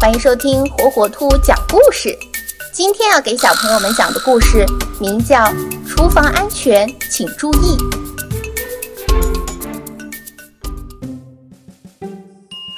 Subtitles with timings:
[0.00, 2.16] 欢迎收听火火兔讲故事。
[2.72, 4.64] 今天要给小朋友们讲的故事
[5.00, 5.36] 名叫
[5.88, 7.76] 《厨房安全，请注意》。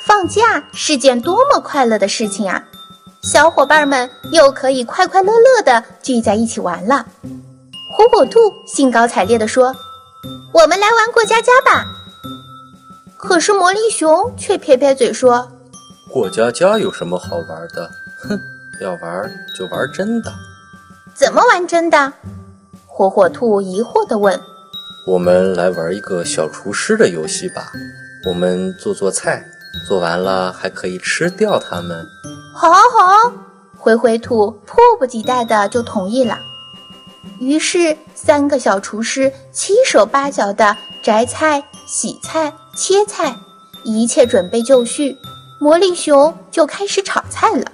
[0.06, 2.64] 放假是件多么快乐的事情啊！
[3.22, 7.04] 小伙伴们又可以快快乐乐的聚在一起玩了。
[7.92, 9.76] 火火兔兴高采烈地说
[10.54, 11.84] ：“我们来玩过家家吧！”
[13.18, 15.46] 可是魔力熊却撇撇嘴说
[16.12, 17.88] ：“过家家有什么好玩的？
[18.22, 18.40] 哼，
[18.80, 20.32] 要玩就玩真的。”
[21.14, 22.12] 怎么玩真的？
[22.86, 24.40] 火火兔疑惑地问。
[25.06, 27.70] “我们来玩一个小厨师的游戏吧。
[28.26, 29.44] 我们做做菜，
[29.86, 32.04] 做完了还可以吃掉它们。
[32.54, 33.32] ”“好，好！”
[33.78, 36.38] 灰灰兔迫不及待地就同意了。
[37.38, 42.52] 于是，三个小厨师七手八脚地摘菜、洗菜。
[42.76, 43.36] 切菜，
[43.84, 45.16] 一切准备就绪，
[45.62, 47.70] 魔力熊就开始炒菜了。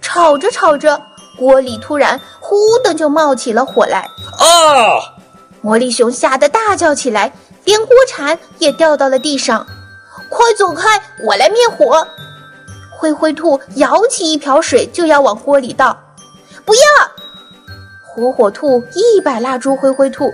[0.00, 0.98] 炒着炒着，
[1.36, 3.98] 锅里突然呼的就冒起了火来。
[4.38, 5.12] 啊！
[5.60, 7.30] 魔力熊吓得大叫起来，
[7.64, 9.66] 连锅铲也掉到了地上。
[10.30, 12.08] 快走开，我来灭火！
[12.90, 15.94] 灰灰兔舀起一瓢水就要往锅里倒。
[16.64, 16.80] 不要！
[18.02, 20.32] 火火兔一把拉住灰灰兔，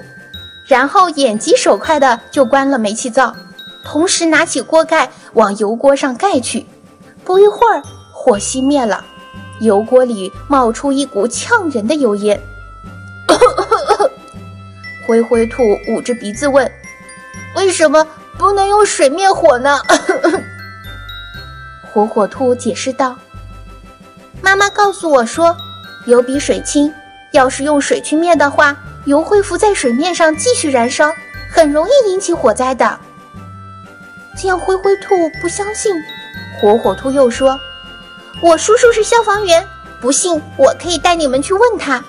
[0.66, 3.34] 然后眼疾手快的就关了煤气灶。
[3.82, 6.66] 同时拿起锅盖往油锅上盖去，
[7.24, 7.82] 不一会儿
[8.12, 9.04] 火熄灭了，
[9.60, 12.40] 油锅里冒出一股呛人的油烟。
[15.06, 16.70] 灰灰兔捂着鼻子问
[17.56, 18.06] ：“为什么
[18.38, 19.80] 不能用水灭火呢？”
[21.92, 23.16] 火火兔解释道
[24.42, 25.56] ：“妈妈告诉我说，
[26.06, 26.92] 油比水轻，
[27.32, 28.76] 要是用水去灭的话，
[29.06, 31.12] 油会浮在水面上继续燃烧，
[31.52, 32.98] 很容易引起火灾的。”
[34.40, 35.94] 见灰灰兔不相信，
[36.58, 37.60] 火火兔又说
[38.40, 39.62] ：“我叔叔是消防员，
[40.00, 42.02] 不信我可以带你们去问他。”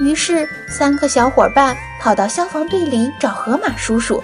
[0.00, 4.20] 于是，三个小伙伴跑到消防队里找河马叔叔。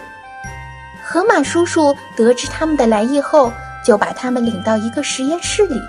[1.04, 3.52] 河马叔叔得知他们的来意后，
[3.86, 5.80] 就把他们领到一个实验室里。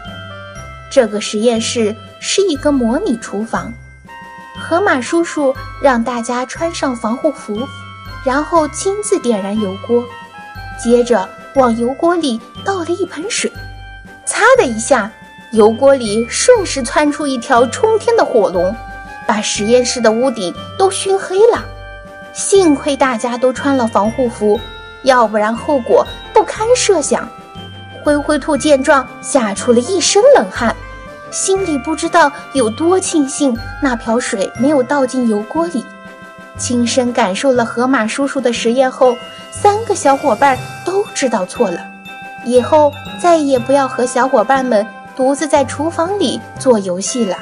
[0.91, 3.73] 这个实验室是一个模拟厨房。
[4.59, 7.67] 河马叔叔让大家穿上防护服，
[8.23, 10.05] 然后亲自点燃油锅。
[10.81, 13.51] 接着往油锅里倒了一盆水，
[14.25, 15.11] 擦的一下，
[15.51, 18.75] 油锅里瞬时窜出一条冲天的火龙，
[19.27, 21.63] 把实验室的屋顶都熏黑了。
[22.33, 24.59] 幸亏大家都穿了防护服，
[25.03, 27.29] 要不然后果不堪设想。
[28.03, 30.75] 灰灰兔见状，吓出了一身冷汗，
[31.29, 35.85] 心里不知道有多庆幸那瓢水没有倒进油锅里。
[36.61, 39.17] 亲身感受了河马叔叔的实验后。
[39.51, 41.77] 三个小伙伴都知道错了，
[42.45, 42.91] 以后
[43.21, 47.37] 再也不要和小伙伴们独自在厨房里做游戏了。